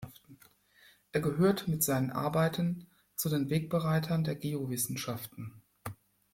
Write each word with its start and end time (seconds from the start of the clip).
Er 1.11 1.21
gehört 1.21 1.67
mit 1.67 1.83
seinen 1.83 2.09
Arbeiten 2.09 2.87
zu 3.15 3.29
den 3.29 3.51
Wegbereitern 3.51 4.23
der 4.23 4.33
Geowissenschaften. 4.33 5.61